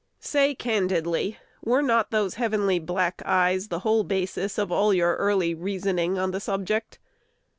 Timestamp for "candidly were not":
0.55-2.09